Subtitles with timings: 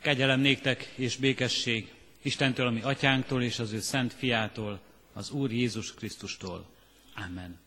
[0.00, 1.92] Kegyelem néktek és békesség
[2.22, 4.80] Istentől, ami atyánktól és az ő szent fiától,
[5.12, 6.66] az Úr Jézus Krisztustól.
[7.14, 7.58] Amen.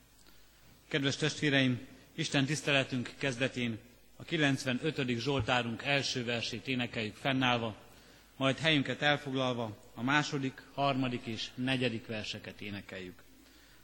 [0.88, 3.80] Kedves testvéreim, Isten tiszteletünk kezdetén
[4.16, 5.20] a 95.
[5.20, 7.76] Zsoltárunk első versét énekeljük fennállva,
[8.38, 13.24] majd helyünket elfoglalva a második, harmadik és negyedik verseket énekeljük.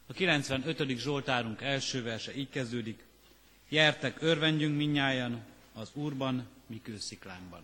[0.08, 0.98] A 95.
[0.98, 3.04] Zsoltárunk első verse így kezdődik,
[3.70, 5.42] Jertek, örvendjünk minnyájan
[5.74, 7.64] az Úrban, mi kősziklánkban.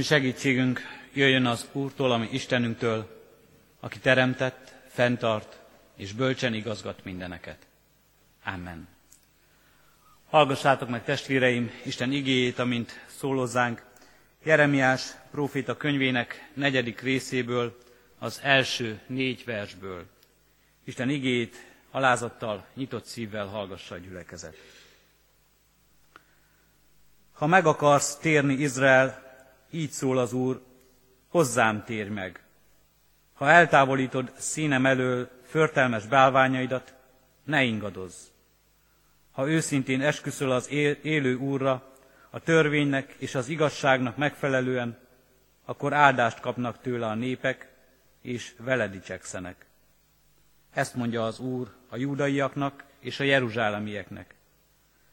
[0.00, 0.80] Ami segítségünk
[1.12, 3.24] jöjjön az Úrtól, ami Istenünktől,
[3.80, 5.60] aki teremtett, fenntart
[5.96, 7.66] és bölcsen igazgat mindeneket.
[8.44, 8.88] Amen.
[10.30, 13.84] Hallgassátok meg testvéreim Isten igéjét, amint szólozzánk
[14.42, 17.78] Jeremiás próféta könyvének negyedik részéből,
[18.18, 20.06] az első négy versből.
[20.84, 21.56] Isten igéjét
[21.90, 24.56] alázattal, nyitott szívvel hallgassa a gyülekezet.
[27.32, 29.28] Ha meg akarsz térni, Izrael,
[29.70, 30.62] így szól az Úr,
[31.28, 32.44] hozzám térj meg.
[33.32, 36.94] Ha eltávolítod színem elől förtelmes bálványaidat,
[37.44, 38.26] ne ingadozz.
[39.30, 40.70] Ha őszintén esküszöl az
[41.02, 41.94] élő Úrra,
[42.30, 44.98] a törvénynek és az igazságnak megfelelően,
[45.64, 47.72] akkor áldást kapnak tőle a népek,
[48.22, 49.66] és vele dicsekszenek.
[50.70, 54.34] Ezt mondja az Úr a júdaiaknak és a jeruzsálemieknek.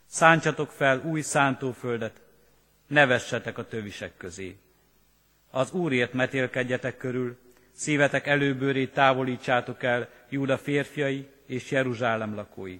[0.06, 2.22] Szántsatok fel új szántóföldet,
[2.88, 4.58] ne vessetek a tövisek közé.
[5.52, 7.38] Az Úrért metélkedjetek körül,
[7.72, 12.80] szívetek előbőrét távolítsátok el Júda férfiai és Jeruzsálem lakói.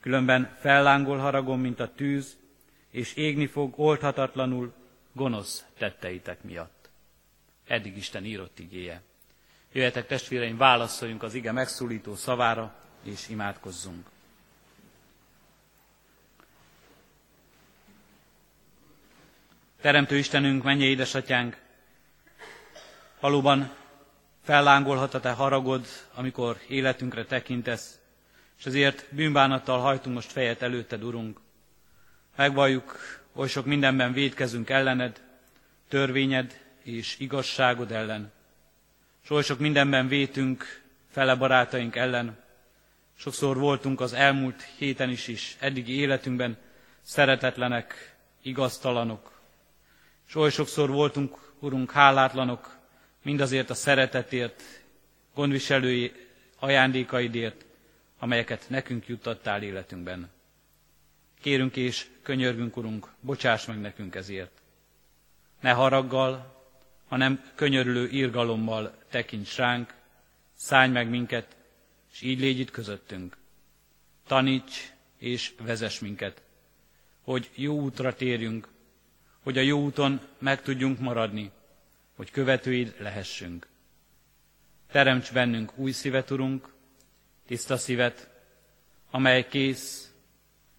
[0.00, 2.36] Különben fellángol haragom, mint a tűz,
[2.90, 4.72] és égni fog oldhatatlanul
[5.12, 6.88] gonosz tetteitek miatt.
[7.66, 9.02] Eddig Isten írott igéje.
[9.72, 14.06] Jöjjetek testvéreim, válaszoljunk az ige megszólító szavára, és imádkozzunk.
[19.80, 21.56] Teremtő Istenünk, menje édesatyánk,
[23.20, 23.70] valóban
[24.42, 27.98] fellángolhat a te haragod, amikor életünkre tekintesz,
[28.58, 31.40] és ezért bűnbánattal hajtunk most fejet előtted, Urunk.
[32.36, 32.98] Megvalljuk,
[33.34, 35.22] oly sok mindenben védkezünk ellened,
[35.88, 38.32] törvényed és igazságod ellen.
[39.22, 42.38] És oly sok mindenben vétünk fele barátaink ellen.
[43.16, 46.56] Sokszor voltunk az elmúlt héten is is, eddigi életünkben
[47.02, 49.35] szeretetlenek, igaztalanok.
[50.28, 52.78] És oly sokszor voltunk, Urunk, hálátlanok,
[53.22, 54.62] mindazért a szeretetért,
[55.34, 56.12] gondviselői
[56.58, 57.64] ajándékaidért,
[58.18, 60.30] amelyeket nekünk juttattál életünkben.
[61.40, 64.62] Kérünk és könyörgünk, Urunk, bocsáss meg nekünk ezért.
[65.60, 66.54] Ne haraggal,
[67.08, 69.94] hanem könyörülő írgalommal tekints ránk,
[70.54, 71.56] szállj meg minket,
[72.12, 73.36] és így légy itt közöttünk.
[74.26, 76.42] Taníts és vezess minket,
[77.22, 78.68] hogy jó útra térjünk,
[79.46, 81.50] hogy a jó úton meg tudjunk maradni,
[82.16, 83.66] hogy követőid lehessünk.
[84.90, 86.74] Teremts bennünk új szívet, Urunk,
[87.46, 88.28] tiszta szívet,
[89.10, 90.12] amely kész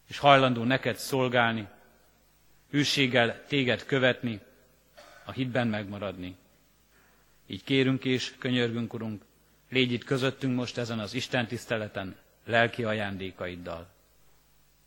[0.07, 1.67] és hajlandó neked szolgálni,
[2.69, 4.39] hűséggel téged követni,
[5.25, 6.35] a hitben megmaradni.
[7.45, 9.21] Így kérünk és könyörgünk, Urunk,
[9.69, 12.15] légy itt közöttünk most ezen az Isten tiszteleten,
[12.45, 13.87] lelki ajándékaiddal.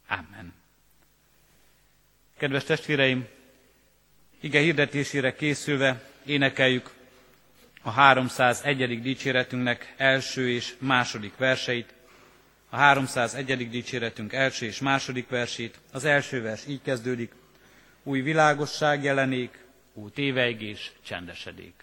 [0.09, 0.55] Amen.
[2.37, 3.39] Kedves testvéreim,
[4.41, 6.91] ige hirdetésére készülve énekeljük
[7.83, 9.01] a 301.
[9.03, 11.95] dicséretünknek első és második verseit,
[12.71, 13.69] a 301.
[13.71, 15.79] dicséretünk első és második versét.
[15.93, 17.33] Az első vers így kezdődik,
[18.03, 19.59] új világosság jelenék,
[19.95, 21.75] új téveigés csendesedék.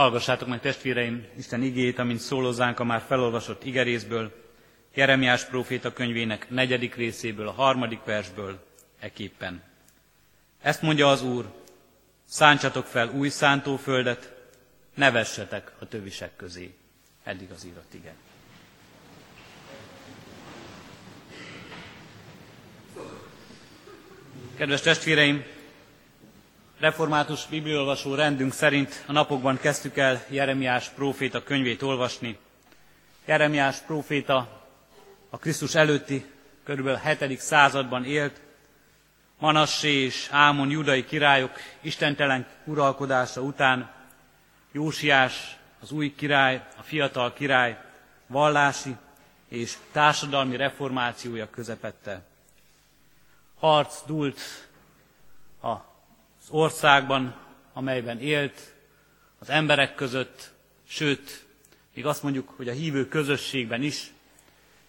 [0.00, 4.32] Hallgassátok meg testvéreim Isten igét, amint szólózzánk a már felolvasott igerészből,
[4.94, 8.66] Jeremiás próféta könyvének negyedik részéből, a harmadik versből,
[9.00, 9.62] eképpen.
[10.62, 11.52] Ezt mondja az Úr,
[12.24, 14.32] szántsatok fel új szántóföldet,
[14.94, 16.74] ne vessetek a tövisek közé.
[17.24, 18.14] Eddig az írott igen.
[24.56, 25.44] Kedves testvéreim,
[26.80, 32.38] református bibliolvasó rendünk szerint a napokban kezdtük el Jeremiás próféta könyvét olvasni.
[33.24, 34.64] Jeremiás próféta
[35.30, 36.24] a Krisztus előtti
[36.64, 37.40] körülbelül 7.
[37.40, 38.40] században élt,
[39.38, 43.90] Manassé és Ámon judai királyok istentelen uralkodása után
[44.72, 47.78] Jósiás, az új király, a fiatal király
[48.26, 48.96] vallási
[49.48, 52.22] és társadalmi reformációja közepette.
[53.58, 54.40] Harc dúlt
[55.60, 55.89] az
[56.50, 57.36] országban,
[57.72, 58.74] amelyben élt,
[59.38, 60.50] az emberek között,
[60.88, 61.46] sőt,
[61.94, 64.12] még azt mondjuk, hogy a hívő közösségben is,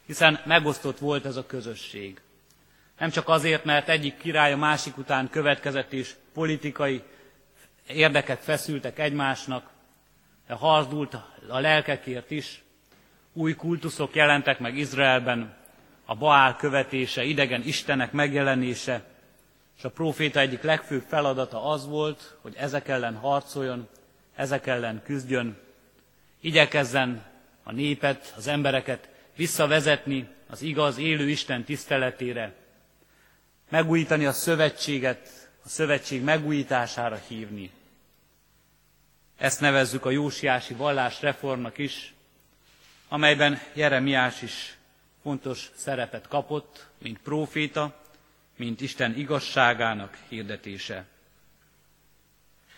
[0.06, 2.22] hiszen megosztott volt ez a közösség.
[3.00, 7.04] Nem csak azért, mert egyik király a másik után következett és politikai
[7.88, 9.70] érdekek feszültek egymásnak,
[10.48, 11.14] de harcdult
[11.48, 12.62] a lelkekért is.
[13.34, 15.58] Új kultuszok jelentek meg Izraelben,
[16.06, 19.04] a Baál követése, idegen istenek megjelenése,
[19.78, 23.88] és a próféta egyik legfőbb feladata az volt, hogy ezek ellen harcoljon,
[24.36, 25.58] ezek ellen küzdjön,
[26.40, 27.26] igyekezzen
[27.64, 32.54] a népet, az embereket visszavezetni az igaz, élő Isten tiszteletére,
[33.70, 37.72] megújítani a szövetséget, a szövetség megújítására hívni.
[39.38, 42.14] Ezt nevezzük a jósiási vallásreformnak is,
[43.08, 44.78] amelyben Jeremiás is
[45.22, 48.01] fontos szerepet kapott, mint próféta,
[48.56, 51.06] mint Isten igazságának hirdetése.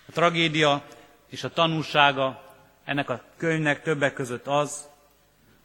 [0.05, 0.85] A tragédia
[1.29, 4.89] és a tanúsága ennek a könyvnek többek között az,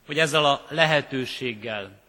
[0.06, 2.00] hogy ezzel a lehetőséggel,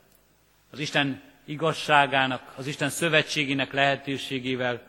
[0.72, 4.82] az Isten igazságának, az Isten szövetségének lehetőségével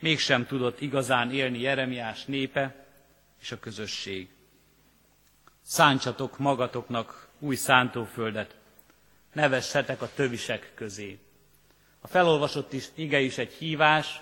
[0.00, 2.86] mégsem tudott igazán élni Jeremiás népe
[3.40, 4.28] és a közösség.
[5.62, 8.54] Szántsatok magatoknak új szántóföldet,
[9.32, 11.18] nevessetek a tövisek közé.
[12.00, 14.20] A felolvasott is ige is egy hívás,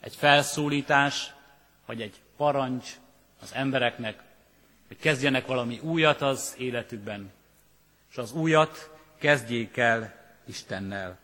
[0.00, 1.32] egy felszólítás,
[1.86, 2.90] vagy egy parancs
[3.42, 4.22] az embereknek,
[4.88, 7.32] hogy kezdjenek valami újat az életükben,
[8.10, 10.14] és az újat kezdjék el
[10.44, 11.18] Istennel.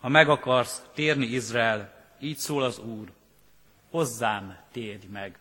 [0.00, 3.12] Ha meg akarsz térni Izrael, így szól az Úr,
[3.90, 5.38] hozzám térj meg.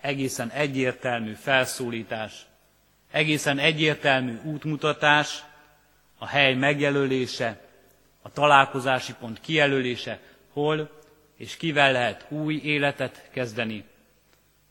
[0.00, 2.46] Egészen egyértelmű felszólítás,
[3.10, 5.44] egészen egyértelmű útmutatás,
[6.18, 7.68] a hely megjelölése,
[8.26, 10.20] a találkozási pont kijelölése,
[10.52, 10.90] hol
[11.36, 13.84] és kivel lehet új életet kezdeni,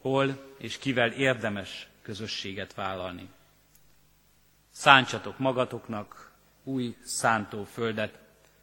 [0.01, 3.29] hol és kivel érdemes közösséget vállalni.
[4.72, 6.31] Szántsatok magatoknak
[6.63, 8.19] új szántó földet,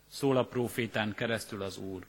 [0.09, 2.07] szól a profétán keresztül az Úr.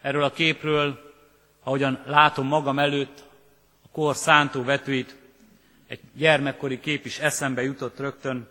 [0.00, 1.14] Erről a képről,
[1.62, 3.24] ahogyan látom magam előtt
[3.84, 5.16] a kor szántó vetőit,
[5.86, 8.48] egy gyermekkori kép is eszembe jutott rögtön,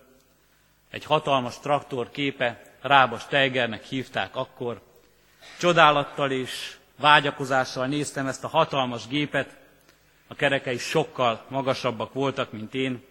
[0.89, 4.81] egy hatalmas traktor képe, Rábas Tejgernek hívták akkor.
[5.59, 9.57] Csodálattal és vágyakozással néztem ezt a hatalmas gépet,
[10.27, 13.03] a kerekei sokkal magasabbak voltak, mint én,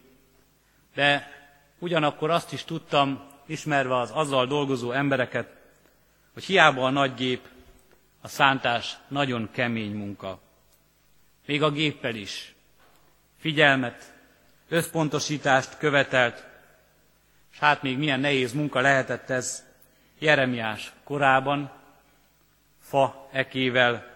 [0.95, 1.31] de
[1.79, 5.49] ugyanakkor azt is tudtam, ismerve az azzal dolgozó embereket,
[6.33, 7.49] hogy hiába a nagy gép,
[8.21, 10.41] a szántás nagyon kemény munka.
[11.47, 12.55] Még a géppel is.
[13.39, 14.13] Figyelmet,
[14.69, 16.45] összpontosítást követelt,
[17.57, 19.65] és hát még milyen nehéz munka lehetett ez
[20.19, 21.71] Jeremiás korában,
[22.81, 24.07] fa ekével,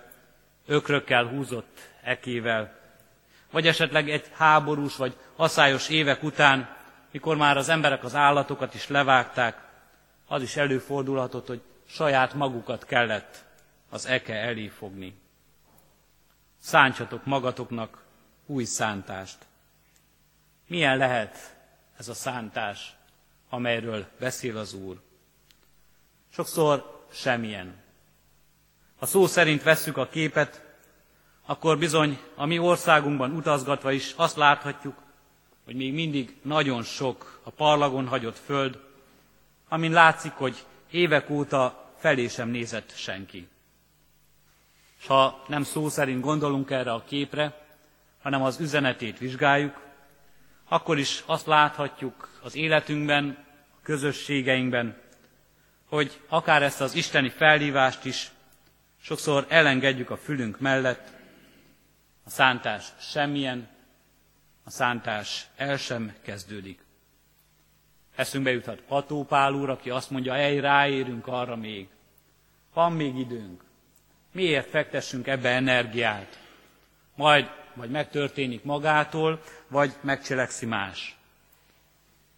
[0.66, 2.78] ökrökkel húzott ekével,
[3.50, 6.76] vagy esetleg egy háborús vagy aszályos évek után,
[7.10, 9.58] mikor már az emberek az állatokat is levágták,
[10.26, 13.44] az is előfordulhatott, hogy saját magukat kellett
[13.90, 15.20] az eke elé fogni.
[16.58, 18.02] Szántsatok magatoknak
[18.46, 19.38] új szántást.
[20.66, 21.56] Milyen lehet
[21.98, 22.98] ez a szántás,
[23.50, 25.00] amelyről beszél az Úr?
[26.32, 27.74] Sokszor semmilyen.
[28.98, 30.64] Ha szó szerint vesszük a képet,
[31.46, 34.94] akkor bizony a mi országunkban utazgatva is azt láthatjuk,
[35.64, 38.80] hogy még mindig nagyon sok a parlagon hagyott föld,
[39.68, 43.48] amin látszik, hogy évek óta felé sem nézett senki.
[45.00, 47.66] És ha nem szó szerint gondolunk erre a képre,
[48.22, 49.89] hanem az üzenetét vizsgáljuk,
[50.72, 55.00] akkor is azt láthatjuk az életünkben, a közösségeinkben,
[55.88, 58.30] hogy akár ezt az isteni felhívást is
[59.00, 61.08] sokszor elengedjük a fülünk mellett,
[62.24, 63.68] a szántás semmilyen,
[64.64, 66.80] a szántás el sem kezdődik.
[68.16, 71.88] Eszünkbe juthat Pató Pál úr, aki azt mondja, ej, ráérünk arra még.
[72.74, 73.64] Van még időnk.
[74.32, 76.38] Miért fektessünk ebbe energiát?
[77.14, 77.50] Majd
[77.80, 81.16] vagy megtörténik magától, vagy megcselekszi más.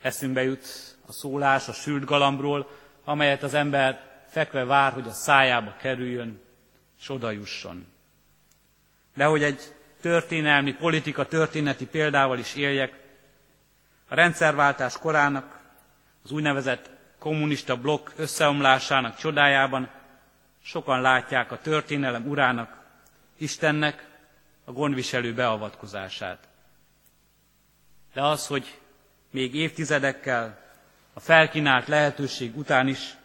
[0.02, 2.70] Eszünkbe jut a szólás a sült galambról,
[3.04, 6.40] amelyet az ember fekve vár, hogy a szájába kerüljön,
[7.00, 7.86] és oda jusson.
[9.14, 13.00] De hogy egy történelmi, politika történeti példával is éljek,
[14.08, 15.60] a rendszerváltás korának,
[16.24, 19.90] az úgynevezett kommunista blokk összeomlásának csodájában
[20.62, 22.80] sokan látják a történelem urának,
[23.38, 24.10] Istennek
[24.64, 26.48] a gondviselő beavatkozását.
[28.12, 28.78] De az, hogy
[29.30, 30.60] még évtizedekkel
[31.12, 33.16] a felkínált lehetőség után is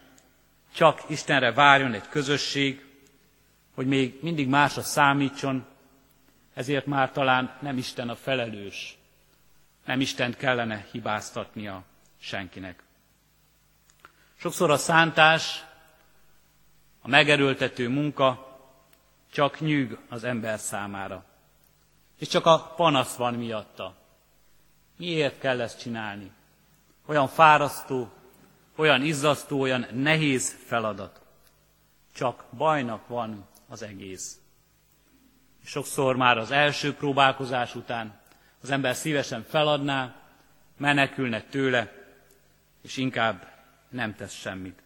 [0.74, 2.86] csak Istenre várjon egy közösség,
[3.74, 5.66] hogy még mindig másra számítson,
[6.54, 8.98] ezért már talán nem Isten a felelős,
[9.84, 11.84] nem Istent kellene hibáztatnia
[12.20, 12.82] senkinek.
[14.36, 15.64] Sokszor a szántás,
[17.02, 18.47] a megerőltető munka
[19.32, 21.24] csak nyűg az ember számára.
[22.18, 23.96] És csak a panasz van miatta.
[24.96, 26.30] Miért kell ezt csinálni?
[27.06, 28.10] Olyan fárasztó,
[28.76, 31.20] olyan izzasztó, olyan nehéz feladat.
[32.14, 34.40] Csak bajnak van az egész.
[35.64, 38.20] Sokszor már az első próbálkozás után
[38.62, 40.14] az ember szívesen feladná,
[40.76, 41.92] menekülne tőle,
[42.82, 43.46] és inkább
[43.88, 44.82] nem tesz semmit.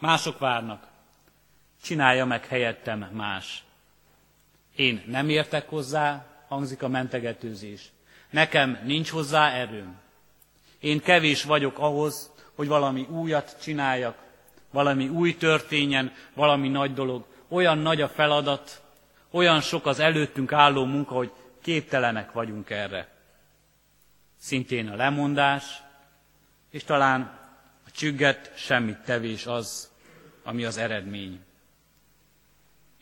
[0.00, 0.86] Mások várnak,
[1.82, 3.64] csinálja meg helyettem más.
[4.76, 7.90] Én nem értek hozzá, hangzik a mentegetőzés.
[8.30, 10.00] Nekem nincs hozzá erőm.
[10.80, 14.16] Én kevés vagyok ahhoz, hogy valami újat csináljak,
[14.70, 17.24] valami új történjen, valami nagy dolog.
[17.48, 18.82] Olyan nagy a feladat,
[19.30, 23.08] olyan sok az előttünk álló munka, hogy képtelenek vagyunk erre.
[24.38, 25.82] Szintén a lemondás,
[26.70, 27.20] és talán
[27.86, 29.90] a csügget semmit tevés az,
[30.42, 31.40] ami az eredmény.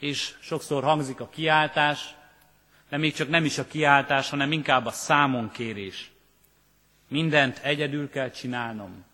[0.00, 2.14] És sokszor hangzik a kiáltás,
[2.88, 6.10] de még csak nem is a kiáltás, hanem inkább a számonkérés.
[7.08, 9.04] Mindent egyedül kell csinálnom.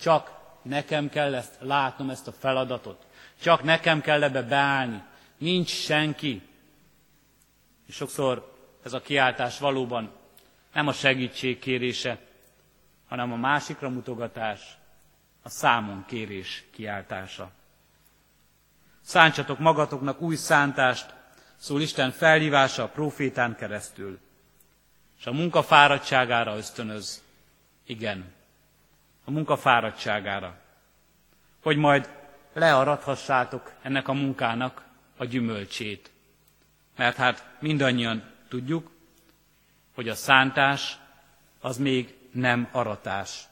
[0.00, 0.30] Csak
[0.62, 3.06] nekem kell ezt látnom, ezt a feladatot.
[3.42, 5.02] Csak nekem kell ebbe beállni.
[5.38, 6.42] Nincs senki.
[7.86, 10.12] És sokszor ez a kiáltás valóban
[10.72, 12.18] nem a segítség kérése,
[13.08, 14.60] hanem a másikra mutogatás,
[15.42, 17.50] a számon kérés kiáltása.
[19.08, 21.14] Szántsatok magatoknak új szántást,
[21.56, 24.18] szól Isten felhívása a profétán keresztül.
[25.18, 27.22] És a munka fáradtságára ösztönöz.
[27.86, 28.32] Igen,
[29.24, 30.56] a munka fáradtságára.
[31.62, 32.08] Hogy majd
[32.52, 34.84] learadhassátok ennek a munkának
[35.16, 36.10] a gyümölcsét.
[36.96, 38.90] Mert hát mindannyian tudjuk,
[39.94, 40.98] hogy a szántás
[41.60, 43.44] az még nem aratás.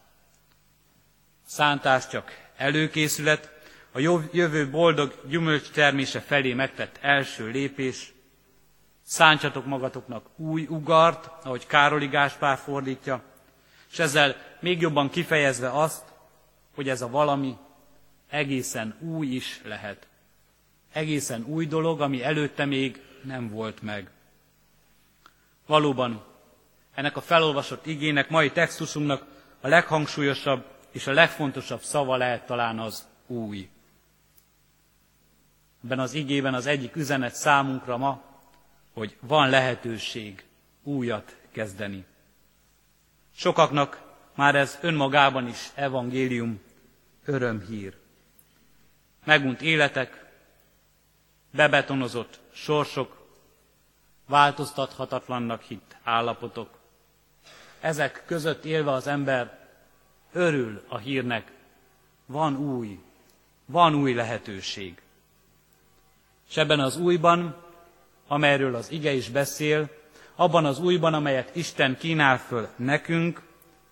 [1.46, 3.55] Szántás csak előkészület,
[3.96, 8.12] a jövő boldog gyümölcs termése felé megtett első lépés.
[9.02, 13.22] Szántsatok magatoknak új ugart, ahogy Károli Gáspár fordítja,
[13.90, 16.04] és ezzel még jobban kifejezve azt,
[16.74, 17.56] hogy ez a valami
[18.30, 20.06] egészen új is lehet.
[20.92, 24.10] Egészen új dolog, ami előtte még nem volt meg.
[25.66, 26.24] Valóban
[26.94, 29.24] ennek a felolvasott igének, mai textusunknak
[29.60, 33.68] a leghangsúlyosabb és a legfontosabb szava lehet talán az új.
[35.86, 38.22] Ebben az igében az egyik üzenet számunkra ma,
[38.92, 40.44] hogy van lehetőség
[40.82, 42.04] újat kezdeni.
[43.34, 44.02] Sokaknak
[44.34, 46.60] már ez önmagában is evangélium,
[47.24, 47.96] örömhír.
[49.24, 50.32] Megunt életek,
[51.50, 53.26] bebetonozott sorsok,
[54.28, 56.78] változtathatatlannak hitt állapotok.
[57.80, 59.68] Ezek között élve az ember
[60.32, 61.52] örül a hírnek,
[62.26, 63.00] van új,
[63.66, 65.04] van új lehetőség.
[66.48, 67.56] És ebben az újban,
[68.26, 69.88] amelyről az ige is beszél,
[70.34, 73.42] abban az újban, amelyet Isten kínál föl nekünk,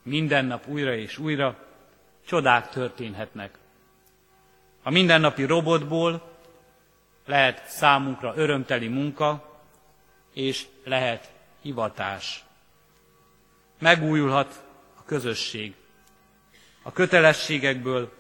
[0.03, 1.57] minden nap újra és újra,
[2.27, 3.59] csodák történhetnek.
[4.83, 6.33] A mindennapi robotból
[7.27, 9.59] lehet számunkra örömteli munka,
[10.33, 12.45] és lehet hivatás.
[13.79, 14.65] Megújulhat
[14.99, 15.75] a közösség.
[16.83, 18.13] A kötelességekből,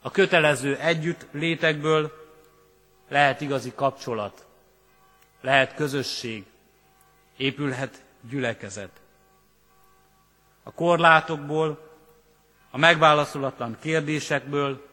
[0.00, 2.21] a kötelező együtt létekből
[3.12, 4.46] lehet igazi kapcsolat,
[5.40, 6.44] lehet közösség,
[7.36, 8.90] épülhet gyülekezet.
[10.62, 11.90] A korlátokból,
[12.70, 14.88] a megválaszolatlan kérdésekből,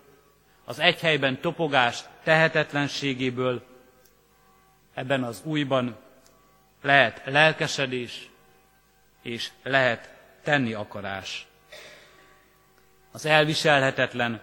[0.66, 3.64] az egy helyben topogás tehetetlenségéből
[4.94, 5.98] ebben az újban
[6.82, 8.30] lehet lelkesedés,
[9.22, 10.10] és lehet
[10.44, 11.48] tenni akarás.
[13.12, 14.42] Az elviselhetetlen,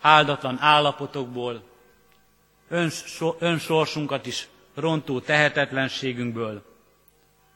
[0.00, 1.67] áldatlan állapotokból,
[3.38, 6.62] önsorsunkat is rontó tehetetlenségünkből,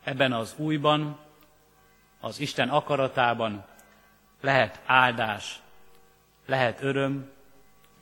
[0.05, 1.18] ebben az újban,
[2.20, 3.64] az Isten akaratában
[4.40, 5.61] lehet áldás,
[6.46, 7.31] lehet öröm,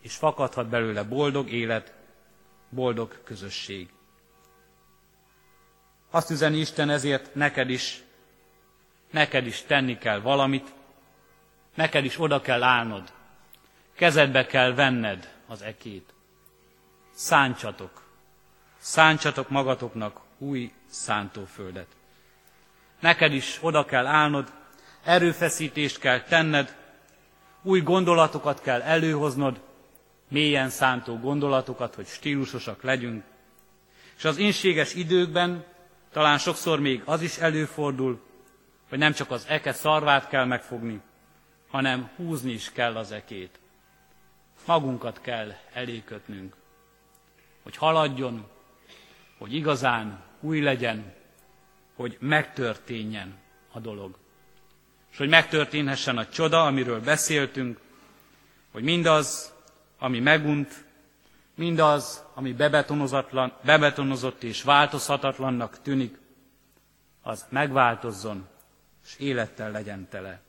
[0.01, 1.93] és fakadhat belőle boldog élet,
[2.69, 3.89] boldog közösség.
[6.11, 8.03] Azt üzeni Isten ezért neked is,
[9.11, 10.73] neked is tenni kell valamit,
[11.75, 13.13] neked is oda kell állnod,
[13.95, 16.15] kezedbe kell venned az ekét.
[17.23, 18.03] Szántsatok,
[18.79, 21.87] szántsatok magatoknak új szántóföldet.
[23.01, 24.53] Neked is oda kell állnod,
[25.05, 26.77] erőfeszítést kell tenned,
[27.63, 29.61] új gondolatokat kell előhoznod,
[30.29, 33.25] mélyen szántó gondolatokat, hogy stílusosak legyünk.
[34.17, 35.65] És az inséges időkben
[36.13, 38.21] talán sokszor még az is előfordul,
[38.89, 41.01] hogy nem csak az eke szarvát kell megfogni,
[41.71, 43.59] hanem húzni is kell az ekét.
[44.67, 46.59] Magunkat kell elékötnünk,
[47.71, 48.47] hogy haladjon,
[49.39, 51.15] hogy igazán új legyen,
[51.95, 53.39] hogy megtörténjen
[53.73, 54.17] a dolog.
[55.11, 57.81] És hogy megtörténhessen a csoda, amiről beszéltünk,
[58.73, 59.55] hogy mindaz,
[59.99, 60.85] ami megunt,
[61.55, 62.53] mindaz, ami
[63.63, 66.19] bebetonozott és változhatatlannak tűnik,
[67.23, 68.49] az megváltozzon,
[69.05, 70.41] és élettel legyen tele.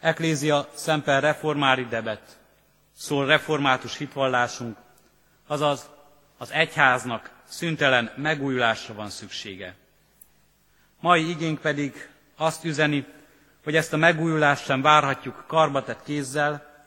[0.00, 2.39] Eklézia szemper reformári debet,
[3.00, 4.76] szól református hitvallásunk,
[5.46, 5.90] azaz
[6.38, 9.74] az egyháznak szüntelen megújulásra van szüksége.
[11.00, 13.06] Mai igénk pedig azt üzeni,
[13.64, 16.84] hogy ezt a megújulást sem várhatjuk karbatett kézzel,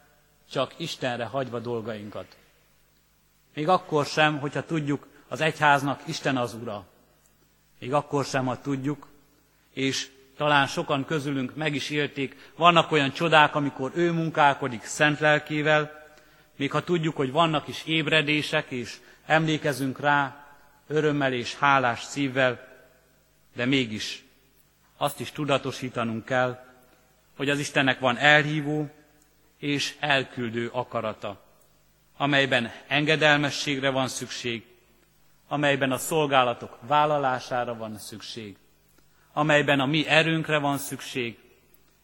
[0.49, 2.38] csak Istenre hagyva dolgainkat.
[3.54, 6.86] Még akkor sem, hogyha tudjuk, az egyháznak Isten az Ura.
[7.80, 9.08] Még akkor sem, ha tudjuk,
[9.73, 16.02] és talán sokan közülünk meg is élték, vannak olyan csodák, amikor ő munkálkodik szent lelkével,
[16.55, 20.47] még ha tudjuk, hogy vannak is ébredések, és emlékezünk rá
[20.87, 22.67] örömmel és hálás szívvel,
[23.55, 24.23] de mégis
[24.97, 26.65] azt is tudatosítanunk kell,
[27.35, 28.89] hogy az Istennek van elhívó
[29.57, 31.41] és elküldő akarata,
[32.17, 34.65] amelyben engedelmességre van szükség,
[35.47, 38.57] amelyben a szolgálatok vállalására van szükség,
[39.33, 41.37] amelyben a mi erőnkre van szükség,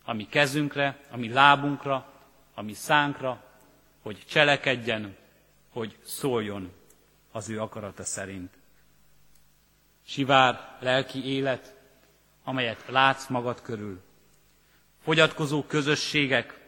[0.03, 2.05] a mi kezünkre, a mi lábunkra,
[2.53, 3.43] a mi szánkra,
[4.01, 5.15] hogy cselekedjen,
[5.69, 6.71] hogy szóljon
[7.31, 8.53] az ő akarata szerint.
[10.05, 11.75] Sivár lelki élet,
[12.43, 14.01] amelyet látsz magad körül.
[15.03, 16.59] Fogyatkozó közösségek,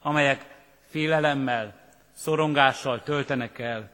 [0.00, 0.56] amelyek
[0.88, 1.80] félelemmel,
[2.12, 3.90] szorongással töltenek el.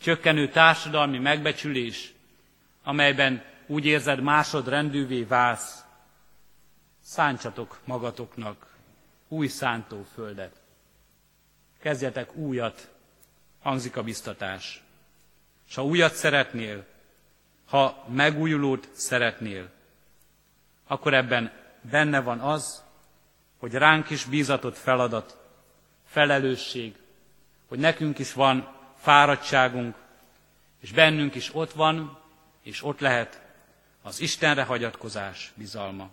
[0.00, 2.12] Csökkenő társadalmi megbecsülés,
[2.82, 5.84] amelyben úgy érzed másodrendűvé válsz.
[7.00, 8.76] Szántsatok magatoknak
[9.28, 10.59] új szántóföldet.
[11.80, 12.88] Kezdjetek újat,
[13.62, 14.82] hangzik a biztatás.
[15.68, 16.86] És ha újat szeretnél,
[17.66, 19.70] ha megújulót szeretnél,
[20.86, 22.82] akkor ebben benne van az,
[23.58, 25.38] hogy ránk is bízatott feladat,
[26.06, 26.94] felelősség,
[27.68, 29.96] hogy nekünk is van fáradtságunk,
[30.80, 32.18] és bennünk is ott van,
[32.62, 33.40] és ott lehet
[34.02, 36.10] az Istenre hagyatkozás bizalma.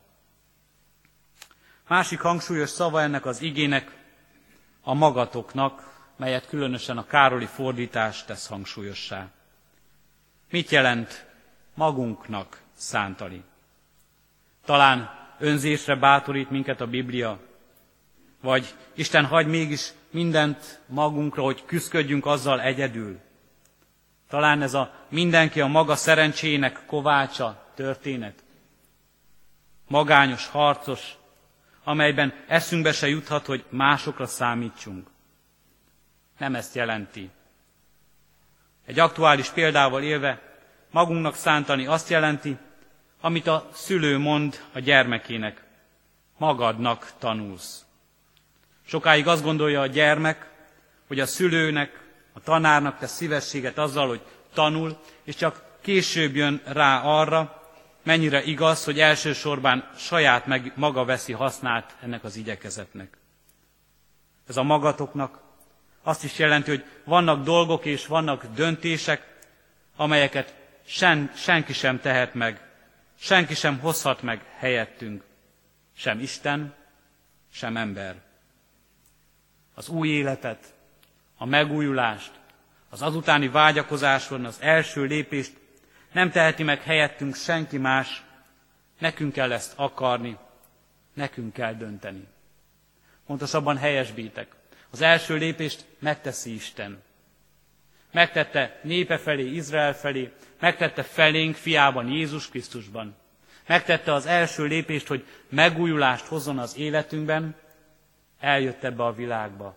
[1.87, 3.95] Másik hangsúlyos szava ennek az igének
[4.87, 9.27] a magatoknak, melyet különösen a Károli fordítás tesz hangsúlyossá.
[10.49, 11.25] Mit jelent
[11.73, 13.43] magunknak szántani?
[14.65, 17.39] Talán önzésre bátorít minket a Biblia,
[18.41, 23.19] vagy Isten hagy mégis mindent magunkra, hogy küzdködjünk azzal egyedül.
[24.29, 28.43] Talán ez a mindenki a maga szerencsének kovácsa történet.
[29.87, 31.17] Magányos, harcos,
[31.87, 35.07] amelyben eszünkbe se juthat, hogy másokra számítsunk.
[36.37, 37.29] Nem ezt jelenti.
[38.85, 40.57] Egy aktuális példával élve,
[40.91, 42.57] magunknak szántani azt jelenti,
[43.21, 45.63] amit a szülő mond a gyermekének.
[46.37, 47.85] Magadnak tanulsz.
[48.85, 50.49] Sokáig azt gondolja a gyermek,
[51.07, 51.99] hogy a szülőnek,
[52.33, 54.21] a tanárnak tesz szívességet azzal, hogy
[54.53, 57.56] tanul, és csak később jön rá arra,
[58.07, 63.17] mennyire igaz, hogy elsősorban saját meg, maga veszi hasznát ennek az igyekezetnek.
[64.47, 65.39] Ez a magatoknak
[66.03, 69.35] azt is jelenti, hogy vannak dolgok és vannak döntések,
[69.95, 72.61] amelyeket sen, senki sem tehet meg,
[73.19, 75.23] senki sem hozhat meg helyettünk,
[75.95, 76.73] sem Isten,
[77.51, 78.15] sem ember.
[79.73, 80.73] Az új életet,
[81.37, 82.31] a megújulást,
[82.89, 85.66] az azutáni vágyakozáson az első lépést
[86.11, 88.23] nem teheti meg helyettünk senki más,
[88.99, 90.37] nekünk kell ezt akarni,
[91.13, 92.27] nekünk kell dönteni.
[93.25, 94.55] Pontosabban helyesbítek.
[94.89, 97.03] Az első lépést megteszi Isten.
[98.11, 103.15] Megtette népe felé, Izrael felé, megtette felénk fiában, Jézus Krisztusban.
[103.67, 107.55] Megtette az első lépést, hogy megújulást hozzon az életünkben,
[108.39, 109.75] eljött ebbe a világba.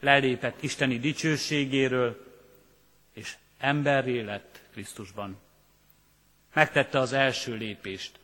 [0.00, 2.26] Lelépett Isteni dicsőségéről,
[3.12, 5.38] és emberré lett Krisztusban.
[6.56, 8.18] Megtette az első lépést.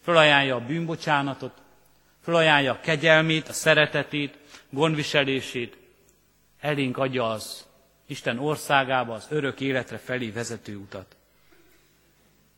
[0.00, 1.62] Fölajánlja a bűnbocsánatot,
[2.22, 4.38] fölajánlja a kegyelmét, a szeretetét,
[4.70, 5.76] gondviselését,
[6.60, 7.66] elénk adja az
[8.06, 11.16] Isten országába, az örök életre felé vezető utat.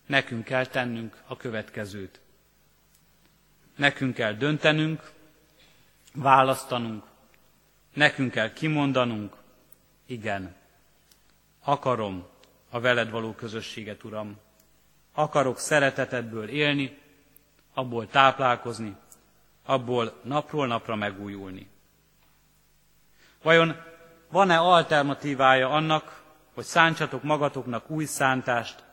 [0.07, 2.21] Nekünk kell tennünk a következőt.
[3.77, 5.11] Nekünk kell döntenünk,
[6.15, 7.05] választanunk,
[7.93, 9.37] nekünk kell kimondanunk,
[10.07, 10.55] igen,
[11.63, 12.27] akarom
[12.71, 14.43] a veled való közösséget, Uram.
[15.17, 16.99] Akarok szeretetedből élni,
[17.75, 18.97] abból táplálkozni,
[19.65, 21.69] abból napról napra megújulni.
[23.43, 23.77] Vajon
[24.31, 26.23] van-e alternatívája annak,
[26.55, 28.85] hogy szántsatok magatoknak új szántást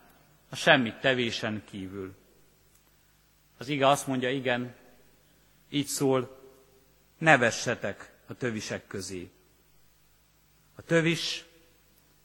[0.49, 2.15] a semmit tevésen kívül?
[3.57, 4.75] Az ige azt mondja, igen,
[5.69, 6.39] így szól,
[7.17, 9.31] ne vessetek a tövisek közé.
[10.75, 11.45] A tövis,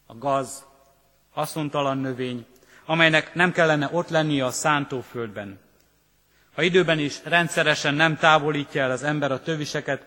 [0.06, 0.64] a gaz,
[1.30, 2.46] haszontalan növény,
[2.86, 5.58] amelynek nem kellene ott lennie a szántóföldben.
[6.54, 10.06] Ha időben is rendszeresen nem távolítja el az ember a töviseket,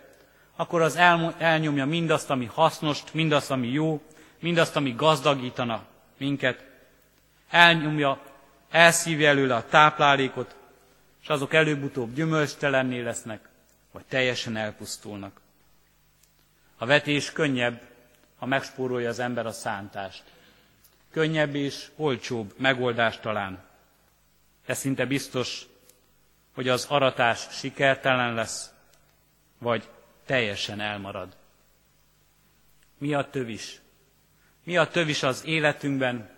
[0.56, 0.96] akkor az
[1.38, 4.02] elnyomja mindazt, ami hasznost, mindazt, ami jó,
[4.39, 5.86] mindazt, ami gazdagítana
[6.18, 6.65] minket.
[7.50, 8.22] Elnyomja,
[8.70, 10.56] elszívja előle a táplálékot,
[11.22, 13.50] és azok előbb-utóbb gyümölcstelenné lesznek,
[13.92, 15.39] vagy teljesen elpusztulnak.
[16.78, 17.82] A vetés könnyebb,
[18.38, 20.24] ha megspórolja az ember a szántást.
[21.12, 23.63] Könnyebb és olcsóbb megoldás talán.
[24.65, 25.65] De szinte biztos,
[26.54, 28.74] hogy az aratás sikertelen lesz,
[29.58, 29.89] vagy
[30.26, 31.36] teljesen elmarad.
[32.98, 33.82] Mi a tövis?
[34.63, 36.30] Mi a tövis az életünkben?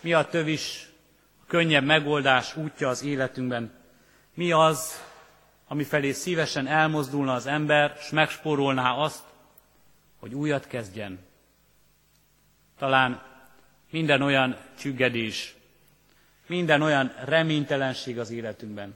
[0.00, 0.88] Mi a tövis
[1.42, 3.72] a könnyebb megoldás útja az életünkben?
[4.34, 5.02] Mi az,
[5.68, 9.24] ami felé szívesen elmozdulna az ember, és megspórolná azt,
[10.18, 11.18] hogy újat kezdjen?
[12.78, 13.22] Talán
[13.90, 15.54] minden olyan csüggedés,
[16.46, 18.94] minden olyan reménytelenség az életünkben,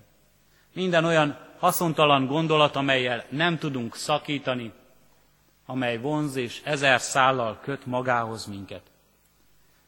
[0.72, 4.72] minden olyan haszontalan gondolat, amelyel nem tudunk szakítani,
[5.66, 8.82] amely vonz és ezer szállal köt magához minket.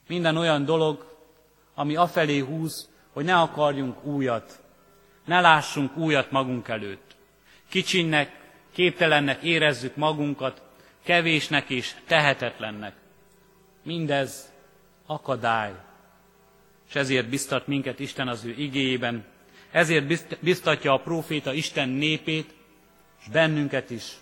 [0.09, 1.17] Minden olyan dolog,
[1.75, 4.61] ami afelé húz, hogy ne akarjunk újat,
[5.25, 7.17] ne lássunk újat magunk előtt.
[7.69, 8.41] Kicsinnek,
[8.73, 10.62] képtelennek érezzük magunkat,
[11.03, 12.95] kevésnek és tehetetlennek.
[13.83, 14.52] Mindez
[15.12, 15.72] akadály.
[16.88, 19.25] És ezért biztat minket Isten az ő igéjében,
[19.70, 22.55] ezért biztatja a próféta Isten népét,
[23.20, 24.12] és bennünket is.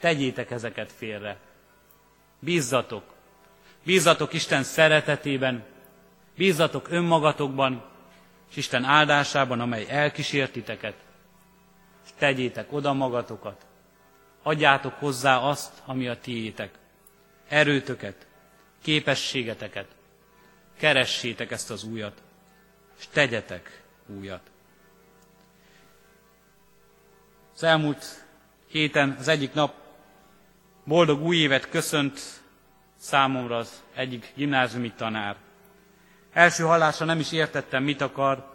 [0.00, 1.36] Tegyétek ezeket félre.
[2.38, 3.02] Bízzatok.
[3.84, 5.64] Bízzatok Isten szeretetében,
[6.36, 7.84] bízzatok önmagatokban,
[8.50, 10.94] és Isten áldásában, amely elkísértiteket,
[12.04, 13.66] és tegyétek oda magatokat.
[14.42, 16.70] Adjátok hozzá azt, ami a tiétek.
[17.48, 18.26] Erőtöket,
[18.82, 19.86] képességeteket.
[20.76, 22.22] Keressétek ezt az újat,
[22.98, 24.50] és tegyetek újat.
[27.54, 28.26] Az elmúlt
[28.68, 29.74] héten, az egyik nap
[30.84, 32.20] boldog új évet köszönt
[32.96, 35.36] számomra az egyik gimnáziumi tanár.
[36.32, 38.52] Első hallásra nem is értettem, mit akar,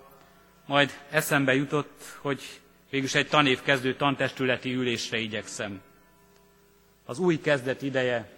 [0.65, 5.81] majd eszembe jutott, hogy végülis egy tanév kezdő tantestületi ülésre igyekszem.
[7.05, 8.29] Az új kezdet ideje,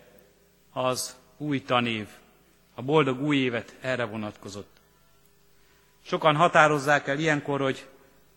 [0.73, 2.07] az új tanév,
[2.73, 4.79] a boldog új évet erre vonatkozott.
[6.05, 7.87] Sokan határozzák el ilyenkor, hogy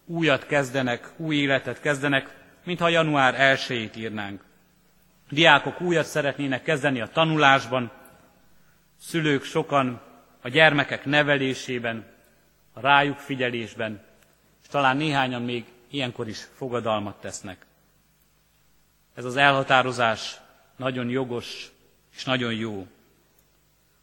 [0.06, 4.44] újat kezdenek, új életet kezdenek, mintha január 1-ét írnánk.
[5.28, 7.90] Diákok újat szeretnének kezdeni a tanulásban,
[9.00, 10.00] szülők sokan
[10.40, 12.12] a gyermekek nevelésében,
[12.72, 14.02] a rájuk figyelésben,
[14.62, 17.66] és talán néhányan még ilyenkor is fogadalmat tesznek.
[19.14, 20.40] Ez az elhatározás
[20.76, 21.72] nagyon jogos
[22.14, 22.86] és nagyon jó.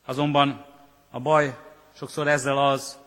[0.06, 0.66] Azonban
[1.10, 1.58] a baj
[1.96, 2.98] sokszor ezzel az,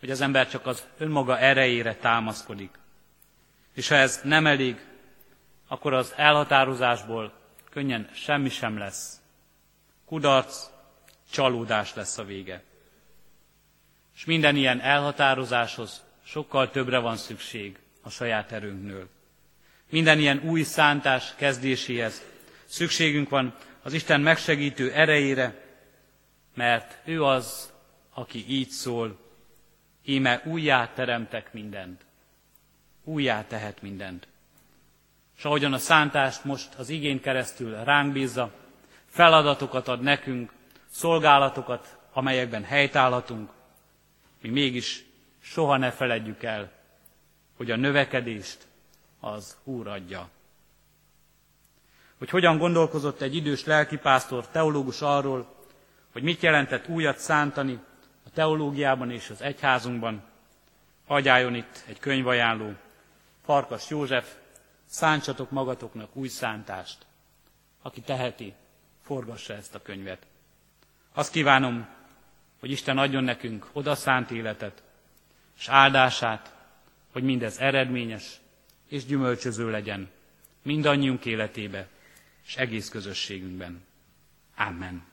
[0.00, 2.78] hogy az ember csak az önmaga erejére támaszkodik.
[3.74, 4.86] És ha ez nem elég,
[5.68, 7.32] akkor az elhatározásból
[7.70, 9.20] könnyen semmi sem lesz.
[10.06, 10.70] Kudarc,
[11.30, 12.62] csalódás lesz a vége.
[14.14, 19.08] És minden ilyen elhatározáshoz sokkal többre van szükség a saját erőnknől.
[19.90, 22.22] Minden ilyen új szántás kezdéséhez
[22.64, 25.69] szükségünk van az Isten megsegítő erejére,
[26.54, 27.72] mert ő az,
[28.14, 29.18] aki így szól,
[30.04, 32.04] íme újjá teremtek mindent.
[33.04, 34.28] Újjá tehet mindent.
[35.36, 38.52] És ahogyan a szántást most az igén keresztül ránk bízza,
[39.06, 40.52] feladatokat ad nekünk,
[40.90, 43.50] szolgálatokat, amelyekben helytállhatunk,
[44.40, 45.04] mi mégis
[45.40, 46.72] soha ne feledjük el,
[47.56, 48.66] hogy a növekedést
[49.20, 50.28] az Úr adja.
[52.18, 55.59] Hogy hogyan gondolkozott egy idős lelkipásztor, teológus arról,
[56.12, 57.78] hogy mit jelentett újat szántani
[58.26, 60.22] a teológiában és az egyházunkban,
[61.06, 62.72] hagyjáljon itt egy könyvajánló,
[63.44, 64.34] Farkas József,
[64.84, 67.06] szántsatok magatoknak új szántást.
[67.82, 68.54] Aki teheti,
[69.02, 70.26] forgassa ezt a könyvet.
[71.12, 71.86] Azt kívánom,
[72.60, 74.82] hogy Isten adjon nekünk odaszánt életet,
[75.58, 76.54] és áldását,
[77.12, 78.40] hogy mindez eredményes
[78.88, 80.10] és gyümölcsöző legyen
[80.62, 81.88] mindannyiunk életébe
[82.46, 83.84] és egész közösségünkben.
[84.56, 85.09] Amen.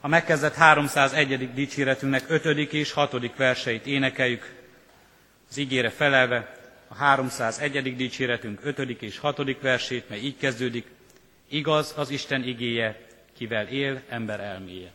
[0.00, 1.54] A megkezdett 301.
[1.54, 2.44] dicséretünknek 5.
[2.72, 3.36] és 6.
[3.36, 4.54] verseit énekeljük,
[5.50, 6.56] az ígére felelve
[6.88, 7.96] a 301.
[7.96, 8.78] dicséretünk 5.
[8.78, 9.60] és 6.
[9.60, 10.86] versét, mely így kezdődik,
[11.48, 13.00] igaz az Isten igéje,
[13.36, 14.90] kivel él ember elméje.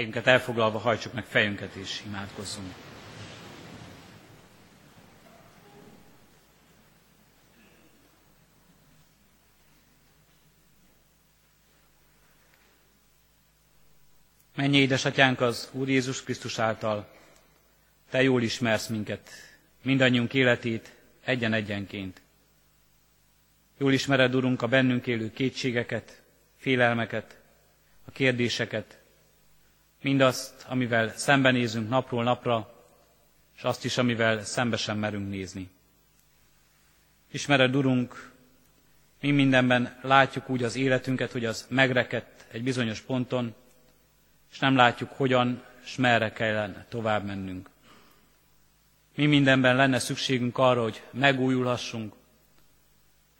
[0.00, 2.74] Helyünket elfoglalva hajtsuk meg fejünket és imádkozzunk.
[14.54, 17.08] Mennyi édesatyánk az Úr Jézus Krisztus által,
[18.10, 19.30] Te jól ismersz minket,
[19.82, 22.20] mindannyiunk életét egyen-egyenként.
[23.78, 26.22] Jól ismered, Urunk, a bennünk élő kétségeket,
[26.56, 27.38] félelmeket,
[28.04, 28.99] a kérdéseket,
[30.02, 32.74] mindazt, amivel szembenézünk napról napra,
[33.56, 35.70] és azt is, amivel szembe sem merünk nézni.
[37.30, 38.32] Ismered, Urunk,
[39.20, 43.54] mi mindenben látjuk úgy az életünket, hogy az megrekedt egy bizonyos ponton,
[44.50, 47.70] és nem látjuk, hogyan és merre kellene tovább mennünk.
[49.14, 52.14] Mi mindenben lenne szükségünk arra, hogy megújulhassunk,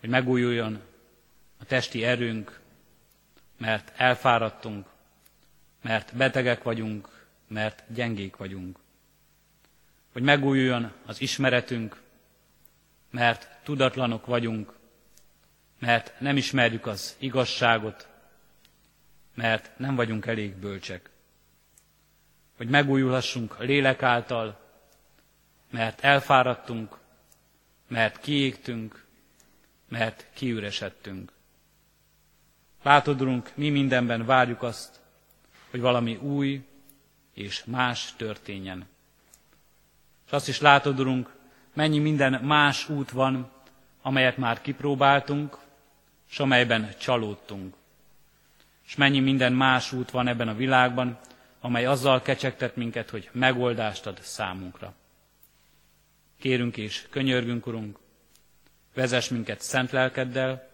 [0.01, 0.81] hogy megújuljon
[1.59, 2.61] a testi erőnk,
[3.59, 4.87] mert elfáradtunk,
[5.81, 8.79] mert betegek vagyunk, mert gyengék vagyunk.
[10.13, 12.01] Hogy megújuljon az ismeretünk,
[13.11, 14.79] mert tudatlanok vagyunk,
[15.79, 18.09] mert nem ismerjük az igazságot,
[19.35, 21.11] mert nem vagyunk elég bölcsek.
[22.57, 24.61] Hogy megújulhassunk lélek által,
[25.71, 26.99] mert elfáradtunk,
[27.89, 29.05] mert kiégtünk,
[29.89, 31.33] mert kiüresedtünk.
[32.83, 35.00] Látod, Urunk, mi mindenben várjuk azt,
[35.71, 36.65] hogy valami új
[37.35, 38.89] és más történjen.
[40.27, 41.35] És azt is látod, Urunk,
[41.75, 43.51] mennyi minden más út van,
[44.03, 45.59] amelyet már kipróbáltunk,
[46.31, 47.75] és amelyben csalódtunk.
[48.87, 51.19] És mennyi minden más út van ebben a világban,
[51.61, 54.95] amely azzal kecsegtet minket, hogy megoldást ad számunkra.
[56.39, 57.99] Kérünk és könyörgünk, Urunk,
[58.95, 60.69] vezess minket szent lelkeddel,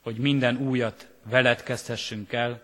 [0.00, 2.62] hogy minden újat veled kezdhessünk el,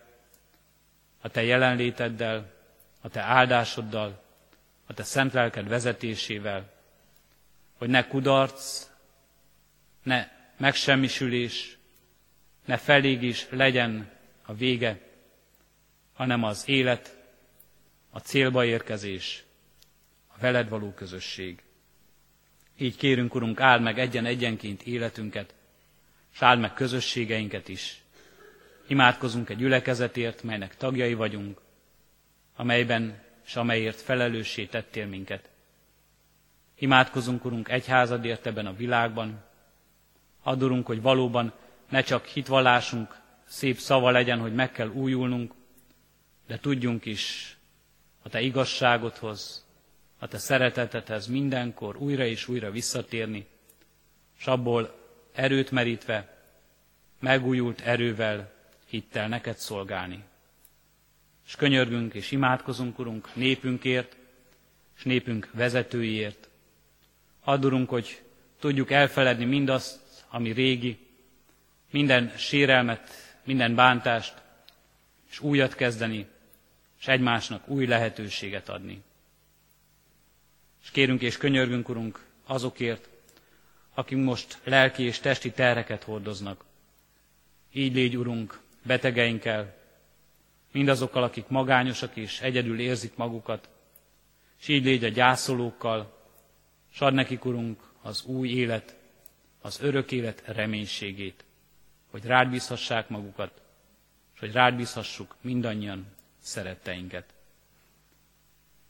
[1.21, 2.53] a Te jelenléteddel,
[3.01, 4.23] a Te áldásoddal,
[4.87, 6.73] a Te szent lelked vezetésével,
[7.79, 8.91] hogy ne kudarc,
[10.03, 11.79] ne megsemmisülés,
[12.65, 14.11] ne felégés legyen
[14.43, 15.01] a vége,
[16.13, 17.19] hanem az élet,
[18.11, 19.45] a célba érkezés,
[20.27, 21.63] a veled való közösség.
[22.79, 25.55] Így kérünk, Urunk, áld meg egyen-egyenként életünket,
[26.33, 28.01] és áld meg közösségeinket is.
[28.91, 31.61] Imádkozunk egy gyülekezetért, melynek tagjai vagyunk,
[32.57, 35.49] amelyben és amelyért felelőssé tettél minket.
[36.79, 39.43] Imádkozunk, Urunk, egyházadért ebben a világban.
[40.43, 41.53] Adorunk, hogy valóban
[41.89, 45.53] ne csak hitvallásunk szép szava legyen, hogy meg kell újulnunk,
[46.47, 47.57] de tudjunk is
[48.23, 49.67] a Te igazságodhoz,
[50.19, 53.47] a Te szeretetedhez mindenkor újra és újra visszatérni,
[54.39, 54.95] és abból
[55.33, 56.45] erőt merítve,
[57.21, 58.59] megújult erővel,
[58.91, 60.25] hittel neked szolgálni.
[61.47, 64.17] És könyörgünk és imádkozunk, Urunk, népünkért,
[64.97, 66.49] és népünk vezetőiért.
[67.45, 68.23] Adurunk, hogy
[68.59, 70.99] tudjuk elfeledni mindazt, ami régi,
[71.91, 73.11] minden sérelmet,
[73.45, 74.35] minden bántást,
[75.31, 76.27] és újat kezdeni,
[77.01, 79.03] és egymásnak új lehetőséget adni.
[80.83, 83.09] És kérünk és könyörgünk, Urunk, azokért,
[83.95, 86.65] akik most lelki és testi terheket hordoznak.
[87.73, 89.75] Így légy, Urunk, betegeinkkel,
[90.73, 93.69] mindazokkal, akik magányosak és egyedül érzik magukat,
[94.61, 96.19] és így légy a gyászolókkal,
[96.93, 98.97] s ad nekik, Urunk, az új élet,
[99.61, 101.45] az örök élet reménységét,
[102.11, 103.63] hogy rád bízhassák magukat,
[104.35, 106.07] és hogy rád bízhassuk mindannyian
[106.39, 107.35] szeretteinket.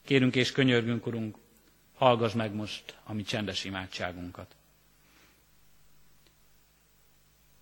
[0.04, 1.36] Kérünk és könyörgünk, Urunk,
[1.94, 4.54] hallgass meg most a mi csendes imádságunkat.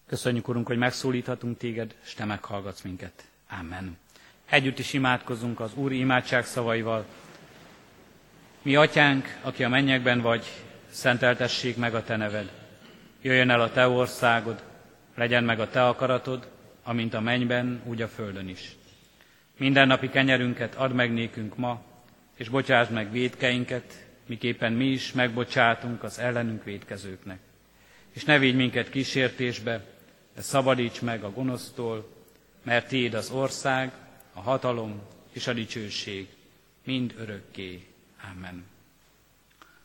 [0.09, 3.24] Köszönjük, Urunk, hogy megszólíthatunk téged, és te meghallgatsz minket.
[3.61, 3.98] Amen.
[4.50, 7.04] Együtt is imádkozunk az Úr imádság szavaival.
[8.62, 10.46] Mi atyánk, aki a mennyekben vagy,
[10.90, 12.50] szenteltessék meg a te neved.
[13.22, 14.62] Jöjjön el a te országod,
[15.14, 16.50] legyen meg a te akaratod,
[16.82, 18.76] amint a mennyben, úgy a földön is.
[19.56, 21.82] Mindennapi kenyerünket add meg nékünk ma,
[22.36, 27.38] és bocsásd meg védkeinket, miképpen mi is megbocsátunk az ellenünk védkezőknek.
[28.12, 29.84] És ne védj minket kísértésbe,
[30.39, 32.09] de szabadíts meg a gonosztól,
[32.62, 33.93] mert Tiéd az ország,
[34.32, 35.01] a hatalom
[35.32, 36.28] és a dicsőség
[36.84, 37.86] mind örökké.
[38.34, 38.64] Amen.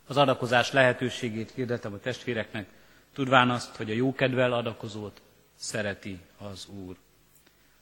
[0.07, 2.67] Az adakozás lehetőségét hirdetem a testvéreknek,
[3.13, 5.21] tudván azt, hogy a jókedvel adakozót
[5.55, 6.95] szereti az Úr.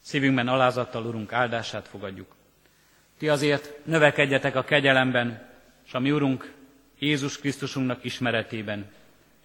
[0.01, 2.35] Szívünkben alázattal, Urunk, áldását fogadjuk.
[3.17, 5.49] Ti azért növekedjetek a kegyelemben,
[5.85, 6.53] és a mi Urunk
[6.99, 8.91] Jézus Krisztusunknak ismeretében.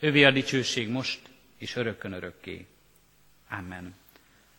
[0.00, 1.20] Övé a dicsőség most
[1.58, 2.66] és örökkön örökké.
[3.52, 3.94] Amen.